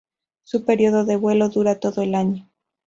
[0.41, 2.49] Su período de vuelo dura todo el año.